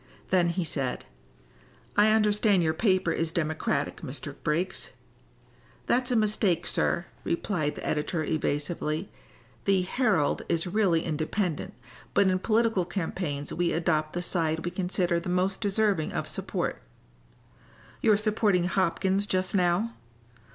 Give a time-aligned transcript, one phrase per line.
[0.31, 1.05] Then he said:
[1.95, 4.33] "I understand your paper is Democratic, Mr.
[4.43, 4.93] Briggs."
[5.85, 9.11] "That's a mistake, sir," replied the editor, evasively.
[9.65, 11.75] "The Herald is really independent,
[12.15, 16.81] but in political campaigns we adopt the side we consider the most deserving of support."
[18.01, 19.93] "You're supporting Hopkins just now."